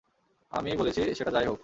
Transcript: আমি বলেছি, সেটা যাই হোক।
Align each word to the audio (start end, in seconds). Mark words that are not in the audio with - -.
আমি 0.51 0.69
বলেছি, 0.77 1.01
সেটা 1.15 1.31
যাই 1.31 1.45
হোক। 1.47 1.59